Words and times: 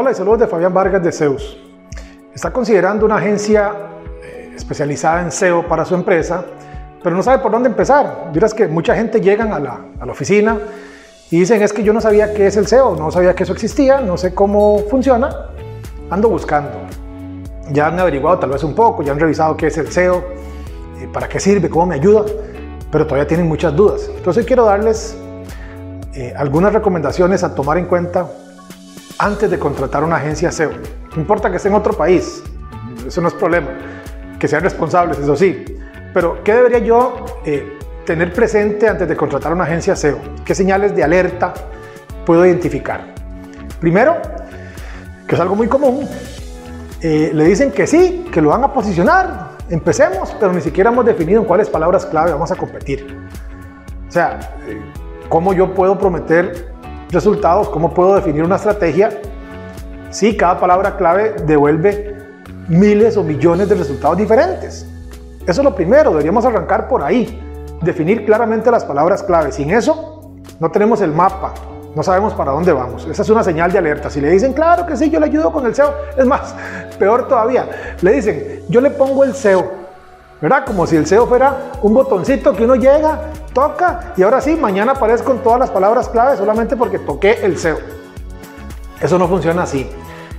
Hola 0.00 0.12
y 0.12 0.14
saludos 0.14 0.38
de 0.38 0.46
Fabián 0.46 0.72
Vargas 0.72 1.02
de 1.02 1.10
Zeus. 1.10 1.58
Está 2.32 2.52
considerando 2.52 3.04
una 3.04 3.16
agencia 3.16 3.72
eh, 4.22 4.52
especializada 4.54 5.22
en 5.22 5.32
SEO 5.32 5.66
para 5.66 5.84
su 5.84 5.96
empresa, 5.96 6.44
pero 7.02 7.16
no 7.16 7.22
sabe 7.24 7.42
por 7.42 7.50
dónde 7.50 7.68
empezar. 7.68 8.30
Dirás 8.32 8.54
que 8.54 8.68
mucha 8.68 8.94
gente 8.94 9.20
llega 9.20 9.52
a 9.52 9.58
la, 9.58 9.80
a 9.98 10.06
la 10.06 10.12
oficina 10.12 10.56
y 11.32 11.40
dicen 11.40 11.60
es 11.62 11.72
que 11.72 11.82
yo 11.82 11.92
no 11.92 12.00
sabía 12.00 12.32
qué 12.32 12.46
es 12.46 12.56
el 12.56 12.68
SEO, 12.68 12.94
no 12.94 13.10
sabía 13.10 13.34
que 13.34 13.42
eso 13.42 13.52
existía, 13.52 14.00
no 14.00 14.16
sé 14.16 14.32
cómo 14.36 14.84
funciona, 14.88 15.30
ando 16.10 16.28
buscando. 16.28 16.78
Ya 17.72 17.88
han 17.88 17.98
averiguado 17.98 18.38
tal 18.38 18.50
vez 18.50 18.62
un 18.62 18.76
poco, 18.76 19.02
ya 19.02 19.10
han 19.10 19.18
revisado 19.18 19.56
qué 19.56 19.66
es 19.66 19.78
el 19.78 19.90
SEO, 19.90 20.18
eh, 21.00 21.08
para 21.12 21.28
qué 21.28 21.40
sirve, 21.40 21.68
cómo 21.68 21.86
me 21.86 21.96
ayuda, 21.96 22.24
pero 22.92 23.04
todavía 23.04 23.26
tienen 23.26 23.48
muchas 23.48 23.74
dudas. 23.74 24.08
Entonces 24.16 24.46
quiero 24.46 24.64
darles 24.64 25.18
eh, 26.14 26.34
algunas 26.36 26.72
recomendaciones 26.72 27.42
a 27.42 27.52
tomar 27.52 27.78
en 27.78 27.86
cuenta 27.86 28.28
antes 29.18 29.50
de 29.50 29.58
contratar 29.58 30.04
una 30.04 30.16
agencia 30.16 30.50
SEO. 30.52 30.70
No 31.14 31.20
importa 31.20 31.50
que 31.50 31.56
esté 31.56 31.68
en 31.68 31.74
otro 31.74 31.92
país, 31.94 32.42
eso 33.06 33.20
no 33.20 33.28
es 33.28 33.34
problema. 33.34 33.68
Que 34.38 34.46
sean 34.46 34.62
responsables, 34.62 35.18
eso 35.18 35.36
sí. 35.36 35.64
Pero, 36.14 36.42
¿qué 36.44 36.54
debería 36.54 36.78
yo 36.78 37.24
eh, 37.44 37.78
tener 38.06 38.32
presente 38.32 38.88
antes 38.88 39.08
de 39.08 39.16
contratar 39.16 39.52
una 39.52 39.64
agencia 39.64 39.96
SEO? 39.96 40.18
¿Qué 40.44 40.54
señales 40.54 40.94
de 40.94 41.02
alerta 41.02 41.52
puedo 42.24 42.46
identificar? 42.46 43.14
Primero, 43.80 44.16
que 45.26 45.34
es 45.34 45.40
algo 45.40 45.54
muy 45.54 45.68
común, 45.68 46.08
eh, 47.00 47.30
le 47.32 47.44
dicen 47.44 47.72
que 47.72 47.86
sí, 47.86 48.28
que 48.32 48.40
lo 48.40 48.50
van 48.50 48.64
a 48.64 48.72
posicionar, 48.72 49.50
empecemos, 49.68 50.34
pero 50.38 50.52
ni 50.52 50.60
siquiera 50.60 50.90
hemos 50.90 51.04
definido 51.04 51.40
en 51.40 51.46
cuáles 51.46 51.68
palabras 51.68 52.06
clave 52.06 52.32
vamos 52.32 52.50
a 52.50 52.56
competir. 52.56 53.16
O 54.08 54.10
sea, 54.10 54.38
eh, 54.66 54.80
¿cómo 55.28 55.52
yo 55.52 55.74
puedo 55.74 55.98
prometer 55.98 56.72
resultados, 57.10 57.68
cómo 57.68 57.94
puedo 57.94 58.14
definir 58.14 58.42
una 58.42 58.56
estrategia 58.56 59.10
si 60.10 60.36
cada 60.36 60.58
palabra 60.58 60.96
clave 60.96 61.34
devuelve 61.46 62.16
miles 62.68 63.16
o 63.16 63.22
millones 63.22 63.68
de 63.68 63.74
resultados 63.74 64.16
diferentes. 64.16 64.86
Eso 65.46 65.60
es 65.60 65.64
lo 65.64 65.74
primero, 65.74 66.10
deberíamos 66.10 66.44
arrancar 66.44 66.88
por 66.88 67.02
ahí, 67.02 67.40
definir 67.82 68.24
claramente 68.24 68.70
las 68.70 68.84
palabras 68.84 69.22
clave. 69.22 69.52
Sin 69.52 69.70
eso, 69.70 70.34
no 70.60 70.70
tenemos 70.70 71.00
el 71.00 71.12
mapa, 71.12 71.54
no 71.94 72.02
sabemos 72.02 72.34
para 72.34 72.52
dónde 72.52 72.72
vamos. 72.72 73.06
Esa 73.06 73.22
es 73.22 73.30
una 73.30 73.42
señal 73.42 73.72
de 73.72 73.78
alerta. 73.78 74.10
Si 74.10 74.20
le 74.20 74.30
dicen, 74.30 74.52
claro 74.52 74.86
que 74.86 74.96
sí, 74.96 75.10
yo 75.10 75.18
le 75.20 75.26
ayudo 75.26 75.50
con 75.52 75.64
el 75.66 75.74
SEO, 75.74 75.94
es 76.16 76.26
más, 76.26 76.54
peor 76.98 77.26
todavía, 77.28 77.96
le 78.02 78.12
dicen, 78.12 78.62
yo 78.68 78.80
le 78.80 78.90
pongo 78.90 79.24
el 79.24 79.34
SEO, 79.34 79.70
¿verdad? 80.40 80.64
Como 80.66 80.86
si 80.86 80.96
el 80.96 81.06
SEO 81.06 81.26
fuera 81.26 81.72
un 81.82 81.94
botoncito 81.94 82.54
que 82.54 82.64
uno 82.64 82.76
llega, 82.76 83.20
toca 83.52 84.12
y 84.16 84.22
ahora 84.22 84.40
sí, 84.40 84.56
mañana 84.56 84.92
aparece 84.92 85.24
con 85.24 85.38
todas 85.38 85.58
las 85.58 85.70
palabras 85.70 86.08
clave 86.08 86.36
solamente 86.36 86.76
porque 86.76 86.98
toqué 86.98 87.44
el 87.44 87.58
SEO. 87.58 87.78
Eso 89.00 89.18
no 89.18 89.28
funciona 89.28 89.62
así. 89.62 89.88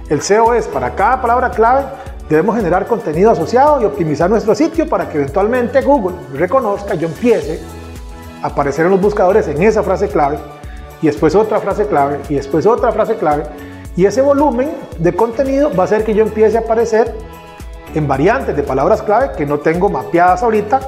El 0.09 0.21
SEO 0.21 0.53
es 0.53 0.67
para 0.67 0.95
cada 0.95 1.21
palabra 1.21 1.51
clave 1.51 1.83
debemos 2.29 2.55
generar 2.55 2.85
contenido 2.85 3.31
asociado 3.31 3.81
y 3.81 3.85
optimizar 3.85 4.29
nuestro 4.29 4.53
sitio 4.53 4.87
para 4.87 5.09
que 5.09 5.17
eventualmente 5.17 5.81
Google 5.81 6.15
reconozca, 6.33 6.93
yo 6.93 7.07
empiece 7.07 7.59
a 8.43 8.47
aparecer 8.47 8.85
en 8.85 8.91
los 8.91 9.01
buscadores 9.01 9.47
en 9.47 9.61
esa 9.63 9.81
frase 9.81 10.07
clave 10.09 10.37
y 11.01 11.07
después 11.07 11.33
otra 11.33 11.59
frase 11.59 11.87
clave 11.87 12.19
y 12.29 12.35
después 12.35 12.67
otra 12.67 12.91
frase 12.91 13.15
clave 13.15 13.43
y 13.95 14.05
ese 14.05 14.21
volumen 14.21 14.71
de 14.99 15.15
contenido 15.15 15.71
va 15.75 15.83
a 15.83 15.85
hacer 15.85 16.03
que 16.05 16.13
yo 16.13 16.23
empiece 16.23 16.57
a 16.57 16.61
aparecer 16.61 17.13
en 17.95 18.07
variantes 18.07 18.55
de 18.55 18.61
palabras 18.61 19.01
clave 19.01 19.31
que 19.35 19.47
no 19.47 19.59
tengo 19.59 19.89
mapeadas 19.89 20.43
ahorita, 20.43 20.79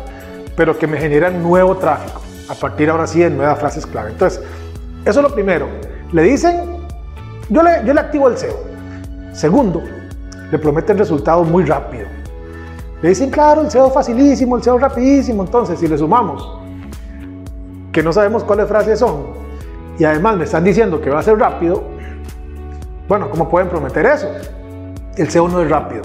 pero 0.55 0.77
que 0.77 0.87
me 0.87 0.97
generan 0.97 1.41
nuevo 1.41 1.77
tráfico 1.77 2.21
a 2.49 2.55
partir 2.55 2.89
ahora 2.89 3.07
sí 3.07 3.19
de 3.19 3.29
nuevas 3.29 3.59
frases 3.59 3.85
clave. 3.85 4.11
Entonces, 4.11 4.41
eso 5.05 5.19
es 5.19 5.23
lo 5.27 5.33
primero. 5.33 5.67
Le 6.11 6.23
dicen, 6.23 6.77
yo 7.49 7.63
le, 7.63 7.81
yo 7.85 7.93
le 7.93 7.99
activo 7.99 8.27
el 8.27 8.37
SEO. 8.37 8.57
Segundo, 9.33 9.81
le 10.51 10.59
prometen 10.59 10.97
resultados 10.97 11.47
muy 11.47 11.63
rápido. 11.63 12.05
Le 13.01 13.09
dicen, 13.09 13.29
claro, 13.29 13.61
el 13.61 13.71
SEO 13.71 13.89
facilísimo, 13.89 14.57
el 14.57 14.63
SEO 14.63 14.77
rapidísimo. 14.77 15.43
Entonces, 15.43 15.79
si 15.79 15.87
le 15.87 15.97
sumamos 15.97 16.59
que 17.91 18.03
no 18.03 18.13
sabemos 18.13 18.43
cuáles 18.43 18.67
frases 18.67 18.99
son 18.99 19.41
y 19.97 20.03
además 20.03 20.37
me 20.37 20.43
están 20.45 20.63
diciendo 20.63 21.01
que 21.01 21.09
va 21.09 21.19
a 21.19 21.23
ser 21.23 21.37
rápido, 21.37 21.83
bueno, 23.07 23.29
¿cómo 23.29 23.49
pueden 23.49 23.69
prometer 23.69 24.05
eso? 24.05 24.27
El 25.17 25.29
SEO 25.29 25.47
no 25.47 25.61
es 25.61 25.69
rápido. 25.69 26.03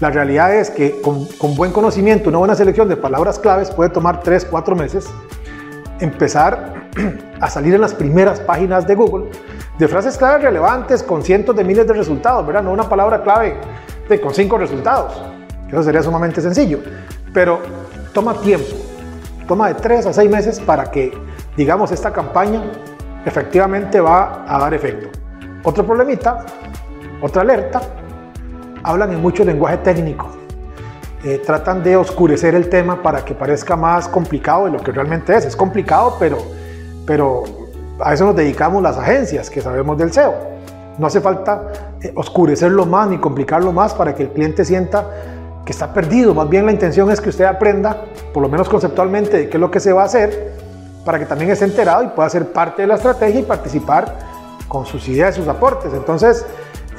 La 0.00 0.08
realidad 0.08 0.54
es 0.54 0.70
que 0.70 1.02
con, 1.02 1.28
buen 1.54 1.72
conocimiento, 1.72 2.30
una 2.30 2.38
buena 2.38 2.54
selección 2.54 2.88
de 2.88 2.96
palabras 2.96 3.38
claves 3.38 3.70
puede 3.70 3.90
tomar 3.90 4.22
3, 4.22 4.46
4 4.46 4.74
meses 4.74 5.06
empezar 6.00 6.88
a 7.40 7.50
salir 7.50 7.74
en 7.74 7.82
las 7.82 7.92
primeras 7.92 8.40
páginas 8.40 8.86
de 8.86 8.94
Google 8.94 9.30
de 9.78 9.88
frases 9.88 10.16
claves 10.16 10.42
relevantes 10.42 11.02
con 11.02 11.22
cientos 11.22 11.54
de 11.54 11.64
miles 11.64 11.86
de 11.86 11.92
resultados, 11.92 12.46
¿verdad? 12.46 12.62
No 12.62 12.72
una 12.72 12.88
palabra 12.88 13.22
clave 13.22 13.56
de, 14.08 14.20
con 14.20 14.32
5 14.32 14.56
resultados. 14.56 15.22
Eso 15.68 15.82
sería 15.82 16.02
sumamente 16.02 16.40
sencillo. 16.40 16.78
Pero 17.34 17.60
toma 18.14 18.34
tiempo, 18.40 18.74
toma 19.46 19.68
de 19.68 19.74
3 19.74 20.06
a 20.06 20.12
6 20.14 20.30
meses 20.30 20.60
para 20.60 20.90
que, 20.90 21.12
digamos, 21.58 21.92
esta 21.92 22.10
campaña 22.10 22.62
efectivamente 23.26 24.00
va 24.00 24.46
a 24.48 24.58
dar 24.58 24.72
efecto. 24.72 25.10
Otro 25.62 25.84
problemita, 25.84 26.46
otra 27.20 27.42
alerta, 27.42 27.82
hablan 28.82 29.12
en 29.12 29.20
mucho 29.20 29.44
lenguaje 29.44 29.78
técnico. 29.78 30.28
Eh, 31.22 31.42
tratan 31.44 31.82
de 31.82 31.96
oscurecer 31.96 32.54
el 32.54 32.70
tema 32.70 33.02
para 33.02 33.24
que 33.24 33.34
parezca 33.34 33.76
más 33.76 34.08
complicado 34.08 34.64
de 34.64 34.70
lo 34.72 34.78
que 34.78 34.90
realmente 34.90 35.36
es. 35.36 35.44
Es 35.44 35.54
complicado, 35.56 36.16
pero, 36.18 36.38
pero 37.06 37.44
a 38.00 38.14
eso 38.14 38.24
nos 38.24 38.36
dedicamos 38.36 38.82
las 38.82 38.96
agencias 38.96 39.50
que 39.50 39.60
sabemos 39.60 39.98
del 39.98 40.12
SEO. 40.12 40.34
No 40.98 41.06
hace 41.06 41.20
falta 41.20 41.96
eh, 42.02 42.12
oscurecerlo 42.14 42.86
más 42.86 43.08
ni 43.08 43.18
complicarlo 43.18 43.72
más 43.72 43.92
para 43.94 44.14
que 44.14 44.24
el 44.24 44.30
cliente 44.30 44.64
sienta 44.64 45.04
que 45.64 45.72
está 45.72 45.92
perdido. 45.92 46.34
Más 46.34 46.48
bien 46.48 46.64
la 46.64 46.72
intención 46.72 47.10
es 47.10 47.20
que 47.20 47.28
usted 47.28 47.44
aprenda, 47.44 48.04
por 48.32 48.42
lo 48.42 48.48
menos 48.48 48.68
conceptualmente, 48.68 49.36
de 49.36 49.48
qué 49.50 49.56
es 49.58 49.60
lo 49.60 49.70
que 49.70 49.80
se 49.80 49.92
va 49.92 50.02
a 50.02 50.06
hacer, 50.06 50.54
para 51.04 51.18
que 51.18 51.26
también 51.26 51.50
esté 51.50 51.66
enterado 51.66 52.02
y 52.02 52.08
pueda 52.08 52.28
ser 52.30 52.52
parte 52.52 52.82
de 52.82 52.88
la 52.88 52.94
estrategia 52.94 53.40
y 53.40 53.44
participar 53.44 54.16
con 54.68 54.86
sus 54.86 55.06
ideas, 55.08 55.34
sus 55.34 55.48
aportes. 55.48 55.92
Entonces, 55.92 56.46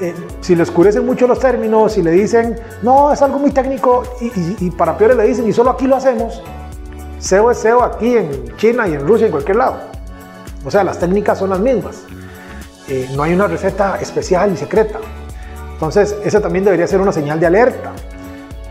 eh, 0.01 0.16
si 0.39 0.56
le 0.56 0.63
oscurecen 0.63 1.06
mucho 1.06 1.28
los 1.28 1.39
términos, 1.39 1.94
si 1.94 2.01
le 2.01 2.09
dicen, 2.09 2.59
no, 2.81 3.13
es 3.13 3.22
algo 3.22 3.38
muy 3.38 3.51
técnico, 3.51 4.01
y, 4.19 4.72
para 4.72 4.97
peores 4.97 5.16
le 5.16 5.28
dicen, 5.28 5.47
y 5.47 5.53
solo 5.53 5.69
aquí 5.69 5.85
lo 5.85 5.95
hacemos, 5.95 6.41
SEO 7.19 7.51
es 7.51 7.59
SEO 7.59 7.84
aquí 7.84 8.17
en 8.17 8.57
China 8.57 8.88
y 8.88 8.94
en 8.94 9.07
Rusia, 9.07 9.28
en 9.28 9.31
cualquier 9.31 9.57
lado. 9.57 9.75
O 10.66 10.72
sea, 10.72 10.84
las 10.84 10.97
técnicas 10.97 11.38
son 11.38 11.51
las 11.51 11.59
mismas. 11.59 12.03
Eh, 12.88 13.11
no 13.16 13.22
hay 13.22 13.34
una 13.34 13.45
receta 13.45 14.00
especial 14.01 14.51
y 14.51 14.57
secreta. 14.57 15.00
Entonces, 15.73 16.16
esa 16.23 16.41
también 16.41 16.66
debería 16.66 16.88
ser 16.88 17.00
una 17.00 17.11
señal 17.11 17.40
de 17.40 17.45
alerta. 17.45 17.91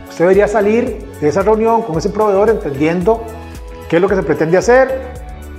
Usted 0.09 0.25
debería 0.25 0.49
salir 0.49 1.13
de 1.21 1.29
esa 1.29 1.43
reunión 1.43 1.83
con 1.83 1.97
ese 1.97 2.11
proveedor 2.11 2.51
entendiendo 2.51 3.23
qué 3.89 3.97
es 3.97 4.03
lo 4.03 4.09
que 4.09 4.17
se 4.17 4.25
pretende 4.25 4.57
hacer, 4.57 5.13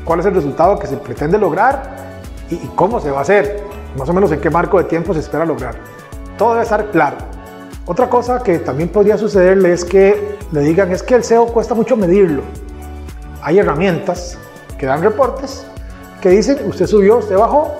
cuál 0.03 0.19
es 0.19 0.25
el 0.25 0.35
resultado 0.35 0.77
que 0.77 0.87
se 0.87 0.97
pretende 0.97 1.37
lograr 1.37 2.11
y 2.49 2.57
cómo 2.75 2.99
se 2.99 3.09
va 3.09 3.19
a 3.19 3.21
hacer 3.21 3.70
más 3.97 4.09
o 4.09 4.13
menos 4.13 4.31
en 4.31 4.39
qué 4.39 4.49
marco 4.49 4.77
de 4.77 4.85
tiempo 4.85 5.13
se 5.13 5.19
espera 5.19 5.45
lograr. 5.45 5.75
Todo 6.37 6.51
debe 6.51 6.63
estar 6.63 6.89
claro. 6.91 7.17
Otra 7.85 8.09
cosa 8.09 8.41
que 8.41 8.59
también 8.59 8.89
podría 8.89 9.17
sucederle 9.17 9.73
es 9.73 9.83
que 9.83 10.37
le 10.51 10.61
digan 10.61 10.91
es 10.91 11.03
que 11.03 11.15
el 11.15 11.23
SEO 11.23 11.47
cuesta 11.47 11.73
mucho 11.73 11.97
medirlo. 11.97 12.43
Hay 13.41 13.59
herramientas 13.59 14.37
que 14.77 14.85
dan 14.85 15.01
reportes 15.01 15.65
que 16.21 16.29
dicen 16.29 16.59
usted 16.67 16.85
subió, 16.85 17.17
usted 17.17 17.35
bajó, 17.35 17.73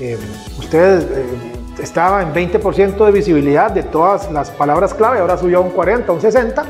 eh, 0.00 0.18
usted 0.58 1.02
eh, 1.02 1.52
estaba 1.80 2.22
en 2.22 2.34
20% 2.34 3.04
de 3.04 3.12
visibilidad 3.12 3.70
de 3.70 3.84
todas 3.84 4.30
las 4.32 4.50
palabras 4.50 4.92
clave, 4.92 5.20
ahora 5.20 5.36
subió 5.36 5.58
a 5.58 5.60
un 5.60 5.70
40, 5.70 6.12
un 6.12 6.20
60. 6.20 6.64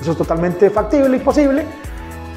Eso 0.00 0.12
es 0.12 0.18
totalmente 0.18 0.70
factible 0.70 1.16
y 1.16 1.20
posible. 1.20 1.64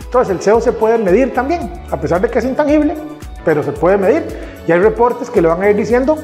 Entonces 0.05 0.35
el 0.35 0.41
SEO 0.41 0.61
se 0.61 0.71
puede 0.71 0.97
medir 0.97 1.33
también, 1.33 1.83
a 1.89 1.99
pesar 1.99 2.21
de 2.21 2.29
que 2.29 2.39
es 2.39 2.45
intangible, 2.45 2.95
pero 3.43 3.63
se 3.63 3.71
puede 3.71 3.97
medir. 3.97 4.52
Y 4.67 4.71
hay 4.71 4.79
reportes 4.79 5.29
que 5.29 5.41
le 5.41 5.47
van 5.47 5.61
a 5.61 5.69
ir 5.69 5.75
diciendo, 5.75 6.17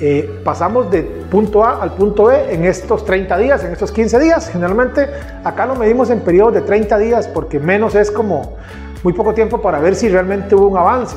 eh, 0.00 0.40
pasamos 0.42 0.90
de 0.90 1.02
punto 1.02 1.64
A 1.64 1.82
al 1.82 1.92
punto 1.94 2.24
B 2.24 2.52
en 2.52 2.64
estos 2.64 3.04
30 3.04 3.36
días, 3.38 3.62
en 3.62 3.72
estos 3.72 3.92
15 3.92 4.18
días. 4.18 4.48
Generalmente 4.48 5.08
acá 5.44 5.66
lo 5.66 5.76
medimos 5.76 6.10
en 6.10 6.20
periodos 6.20 6.54
de 6.54 6.62
30 6.62 6.98
días 6.98 7.28
porque 7.28 7.60
menos 7.60 7.94
es 7.94 8.10
como 8.10 8.56
muy 9.02 9.12
poco 9.12 9.34
tiempo 9.34 9.60
para 9.60 9.78
ver 9.78 9.94
si 9.94 10.08
realmente 10.08 10.54
hubo 10.54 10.66
un 10.68 10.76
avance. 10.76 11.16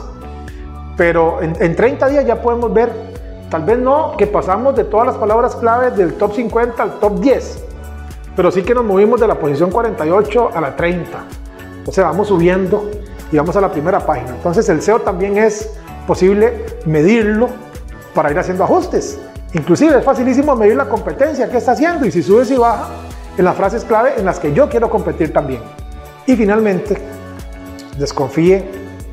pero 0.97 1.41
en, 1.41 1.55
en 1.59 1.75
30 1.75 2.07
días 2.07 2.25
ya 2.25 2.41
podemos 2.41 2.73
ver, 2.73 2.89
tal 3.49 3.63
vez 3.63 3.77
no 3.77 4.15
que 4.17 4.27
pasamos 4.27 4.75
de 4.75 4.83
todas 4.83 5.07
las 5.07 5.15
palabras 5.17 5.55
claves 5.55 5.95
del 5.97 6.13
top 6.13 6.33
50 6.35 6.81
al 6.81 6.99
top 6.99 7.19
10, 7.19 7.63
pero 8.35 8.51
sí 8.51 8.63
que 8.63 8.73
nos 8.75 8.85
movimos 8.85 9.19
de 9.19 9.27
la 9.27 9.35
posición 9.35 9.71
48 9.71 10.51
a 10.53 10.61
la 10.61 10.75
30. 10.75 11.25
O 11.87 11.91
sea, 11.91 12.05
vamos 12.05 12.27
subiendo 12.27 12.89
y 13.31 13.37
vamos 13.37 13.55
a 13.55 13.61
la 13.61 13.71
primera 13.71 13.99
página. 13.99 14.29
Entonces 14.29 14.67
el 14.69 14.81
SEO 14.81 14.99
también 15.01 15.37
es 15.37 15.69
posible 16.05 16.65
medirlo 16.85 17.49
para 18.13 18.31
ir 18.31 18.39
haciendo 18.39 18.63
ajustes. 18.63 19.19
Inclusive 19.53 19.99
es 19.99 20.03
facilísimo 20.03 20.55
medir 20.55 20.75
la 20.75 20.89
competencia 20.89 21.49
que 21.49 21.57
está 21.57 21.73
haciendo 21.73 22.05
y 22.05 22.11
si 22.11 22.21
sube 22.21 22.43
y 22.49 22.57
baja 22.57 22.89
en 23.37 23.45
las 23.45 23.55
frases 23.55 23.83
clave 23.83 24.13
en 24.17 24.25
las 24.25 24.39
que 24.39 24.53
yo 24.53 24.69
quiero 24.69 24.89
competir 24.89 25.31
también. 25.31 25.61
Y 26.25 26.35
finalmente, 26.35 26.97
desconfíe 27.97 28.63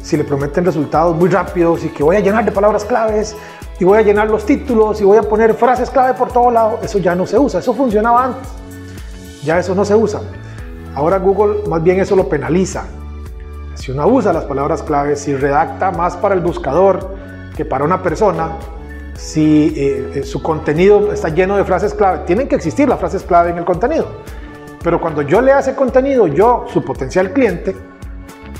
si 0.00 0.16
le 0.16 0.24
prometen 0.24 0.64
resultados 0.64 1.16
muy 1.16 1.28
rápidos 1.28 1.84
y 1.84 1.88
que 1.88 2.02
voy 2.02 2.16
a 2.16 2.20
llenar 2.20 2.44
de 2.44 2.52
palabras 2.52 2.84
claves 2.84 3.36
y 3.78 3.84
voy 3.84 3.98
a 3.98 4.02
llenar 4.02 4.30
los 4.30 4.44
títulos 4.44 5.00
y 5.00 5.04
voy 5.04 5.18
a 5.18 5.22
poner 5.22 5.54
frases 5.54 5.90
clave 5.90 6.14
por 6.14 6.32
todo 6.32 6.50
lado. 6.50 6.78
Eso 6.82 6.98
ya 6.98 7.14
no 7.14 7.26
se 7.26 7.38
usa, 7.38 7.60
eso 7.60 7.74
funcionaba 7.74 8.24
antes. 8.24 8.48
Ya 9.44 9.58
eso 9.58 9.74
no 9.74 9.84
se 9.84 9.94
usa. 9.94 10.20
Ahora 10.94 11.18
Google 11.18 11.68
más 11.68 11.82
bien 11.82 12.00
eso 12.00 12.16
lo 12.16 12.28
penaliza. 12.28 12.84
Si 13.82 13.90
uno 13.90 14.06
usa 14.06 14.32
las 14.32 14.44
palabras 14.44 14.80
claves, 14.80 15.22
si 15.22 15.34
redacta 15.34 15.90
más 15.90 16.16
para 16.16 16.36
el 16.36 16.40
buscador 16.40 17.16
que 17.56 17.64
para 17.64 17.82
una 17.82 18.00
persona, 18.00 18.52
si 19.14 19.74
eh, 19.76 20.12
eh, 20.14 20.22
su 20.22 20.40
contenido 20.40 21.12
está 21.12 21.30
lleno 21.30 21.56
de 21.56 21.64
frases 21.64 21.92
clave, 21.92 22.20
tienen 22.24 22.46
que 22.46 22.54
existir 22.54 22.88
las 22.88 23.00
frases 23.00 23.24
clave 23.24 23.50
en 23.50 23.58
el 23.58 23.64
contenido. 23.64 24.06
Pero 24.84 25.00
cuando 25.00 25.22
yo 25.22 25.40
lea 25.40 25.58
ese 25.58 25.74
contenido, 25.74 26.28
yo, 26.28 26.64
su 26.72 26.84
potencial 26.84 27.32
cliente, 27.32 27.74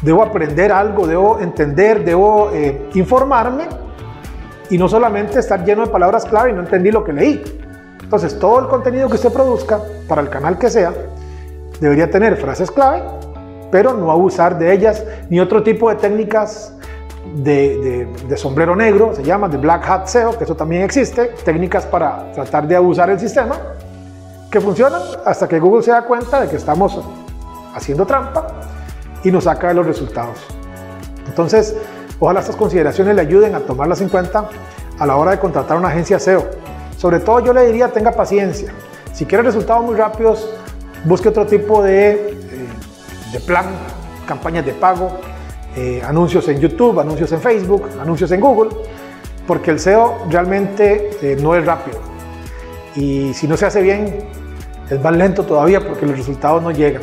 debo 0.03 0.25
aprender 0.25 0.73
algo, 0.73 1.07
debo 1.07 1.39
entender, 1.39 2.05
debo 2.05 2.51
eh, 2.53 2.89
informarme 2.95 3.69
y 4.71 4.77
no 4.77 4.89
solamente 4.89 5.39
estar 5.39 5.65
lleno 5.65 5.83
de 5.83 5.93
palabras 5.93 6.25
clave 6.25 6.51
y 6.51 6.53
no 6.53 6.63
entendí 6.63 6.91
lo 6.91 7.05
que 7.05 7.13
leí. 7.13 7.45
Entonces, 8.03 8.41
todo 8.41 8.59
el 8.59 8.67
contenido 8.67 9.09
que 9.09 9.15
usted 9.15 9.33
produzca 9.33 9.79
para 10.09 10.21
el 10.21 10.29
canal 10.31 10.59
que 10.59 10.69
sea, 10.69 10.93
debería 11.79 12.11
tener 12.11 12.37
frases 12.39 12.73
clave, 12.73 13.05
pero 13.73 13.95
no 13.95 14.13
abusar 14.13 14.59
de 14.59 14.73
ellas, 14.73 15.03
ni 15.31 15.41
otro 15.41 15.63
tipo 15.63 15.89
de 15.89 15.97
técnicas 15.97 16.75
de, 17.35 18.07
sombrero 18.37 18.77
negro, 18.77 19.15
se 19.17 19.25
llama 19.25 19.49
de 19.49 19.57
Black 19.57 19.89
Hat 19.89 20.07
SEO, 20.07 20.37
que 20.37 20.45
eso 20.45 20.55
también 20.55 20.83
existe, 20.83 21.33
técnicas 21.43 21.87
para 21.87 22.31
tratar 22.33 22.69
de 22.69 22.77
abusar 22.77 23.09
el 23.09 23.19
sistema, 23.19 23.57
que 24.51 24.61
funcionan 24.61 25.01
hasta 25.25 25.49
que 25.49 25.59
Google 25.59 25.83
se 25.83 25.91
da 25.91 26.05
cuenta 26.05 26.43
de 26.43 26.49
que 26.49 26.57
estamos 26.57 27.01
haciendo 27.75 28.05
trampa 28.05 28.47
y 29.25 29.31
nos 29.31 29.45
saca 29.45 29.69
de 29.69 29.75
los 29.75 29.87
resultados. 29.87 30.39
Entonces, 31.27 31.75
ojalá 32.21 32.41
estas 32.41 32.57
consideraciones 32.57 33.17
le 33.17 33.23
ayuden 33.23 33.55
a 33.55 33.61
tomarlas 33.61 34.03
en 34.03 34.11
cuenta 34.11 34.51
a 34.99 35.07
la 35.07 35.17
hora 35.17 35.31
de 35.31 35.39
contratar 35.39 35.79
una 35.79 35.89
agencia 35.89 36.19
SEO. 36.19 36.45
Sobre 36.99 37.21
todo 37.21 37.41
yo 37.41 37.55
le 37.55 37.65
diría 37.65 37.89
tenga 37.89 38.13
paciencia. 38.13 38.71
Si 39.15 39.25
quiere 39.25 39.43
resultados 39.45 39.83
muy 39.83 39.95
rápidos, 39.95 40.55
busque 41.05 41.31
otro 41.31 41.47
tipo 41.47 41.83
de, 41.83 42.32
de 43.33 43.41
plan, 43.41 43.67
campañas 44.27 44.65
de 44.65 44.73
pago, 44.73 45.19
eh, 45.77 46.03
anuncios 46.07 46.47
en 46.49 46.61
YouTube, 46.61 47.01
anuncios 47.01 47.33
en 47.33 47.41
Facebook, 47.41 47.89
anuncios 48.01 48.31
en 48.33 48.41
Google, 48.41 48.71
porque 49.47 49.71
el 49.71 49.81
SEO 49.81 50.27
realmente 50.29 51.11
eh, 51.23 51.37
no 51.41 51.55
es 51.55 51.65
rápido. 51.65 51.99
Y 52.95 53.33
si 53.35 53.49
no 53.49 53.57
se 53.57 53.67
hace 53.67 53.81
bien, 53.81 54.19
es 54.91 55.03
más 55.03 55.17
lento 55.17 55.45
todavía 55.45 55.81
porque 55.81 56.05
los 56.05 56.17
resultados 56.17 56.63
no 56.63 56.71
llegan. 56.71 57.03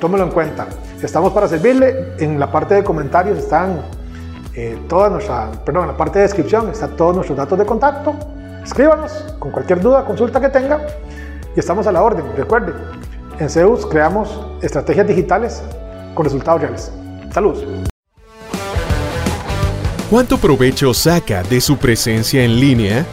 Tómelo 0.00 0.24
en 0.24 0.30
cuenta. 0.30 0.66
Estamos 1.02 1.32
para 1.32 1.48
servirle. 1.48 2.14
En 2.18 2.40
la 2.40 2.50
parte 2.50 2.74
de 2.74 2.84
comentarios 2.84 3.38
están 3.38 3.82
toda 4.88 5.08
nuestra, 5.08 5.52
perdón, 5.64 5.84
en 5.84 5.88
la 5.90 5.96
parte 5.96 6.18
de 6.18 6.24
descripción 6.24 6.68
están 6.70 6.96
todos 6.96 7.14
nuestros 7.14 7.36
datos 7.36 7.56
de 7.58 7.64
contacto. 7.64 8.14
Escríbanos 8.64 9.12
con 9.38 9.50
cualquier 9.50 9.80
duda, 9.80 10.04
consulta 10.04 10.40
que 10.40 10.48
tenga 10.48 10.80
y 11.54 11.60
estamos 11.60 11.86
a 11.86 11.92
la 11.92 12.02
orden. 12.02 12.24
Recuerde, 12.36 12.72
en 13.38 13.48
Zeus 13.48 13.86
creamos 13.86 14.28
estrategias 14.62 15.06
digitales 15.06 15.62
con 16.14 16.24
resultados 16.24 16.60
reales. 16.60 16.92
Saludos. 17.32 17.64
¿Cuánto 20.10 20.38
provecho 20.38 20.94
saca 20.94 21.42
de 21.42 21.60
su 21.60 21.76
presencia 21.76 22.42
en 22.44 22.58
línea? 22.58 23.04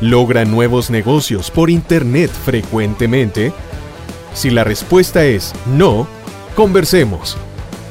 ¿Logra 0.00 0.44
nuevos 0.44 0.90
negocios 0.90 1.50
por 1.50 1.70
Internet 1.70 2.30
frecuentemente? 2.30 3.52
Si 4.34 4.50
la 4.50 4.64
respuesta 4.64 5.24
es 5.24 5.54
no, 5.66 6.06
conversemos. 6.54 7.36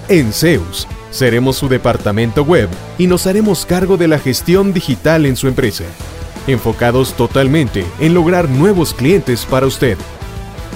En 0.10 0.32
Zeus, 0.34 0.88
seremos 1.10 1.58
su 1.58 1.70
departamento 1.70 2.44
web 2.44 2.70
y 2.98 3.08
nos 3.08 3.28
haremos 3.28 3.66
cargo 3.66 3.98
de 3.98 4.08
la 4.08 4.20
gestión 4.20 4.74
digital 4.74 5.26
en 5.26 5.36
su 5.36 5.48
empresa, 5.48 5.86
enfocados 6.48 7.14
totalmente 7.14 7.86
en 8.00 8.14
lograr 8.14 8.50
nuevos 8.50 8.94
clientes 8.94 9.46
para 9.46 9.66
usted. 9.66 9.98